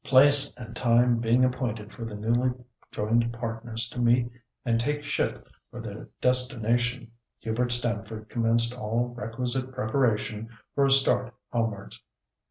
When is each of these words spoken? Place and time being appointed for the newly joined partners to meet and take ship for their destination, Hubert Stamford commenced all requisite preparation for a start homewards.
Place 0.03 0.57
and 0.57 0.75
time 0.75 1.17
being 1.19 1.45
appointed 1.45 1.93
for 1.93 2.05
the 2.05 2.15
newly 2.15 2.49
joined 2.91 3.31
partners 3.33 3.87
to 3.89 3.99
meet 3.99 4.31
and 4.65 4.79
take 4.79 5.03
ship 5.05 5.47
for 5.69 5.79
their 5.79 6.09
destination, 6.21 7.11
Hubert 7.37 7.71
Stamford 7.71 8.27
commenced 8.27 8.75
all 8.75 9.09
requisite 9.15 9.71
preparation 9.71 10.49
for 10.73 10.87
a 10.87 10.91
start 10.91 11.31
homewards. 11.51 12.01